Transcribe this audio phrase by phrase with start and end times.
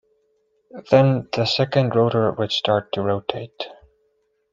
[0.89, 3.65] Then the second rotor would start to rotate.